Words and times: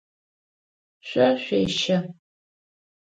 Шъо 1.07 1.27
шъуещэ. 1.43 1.97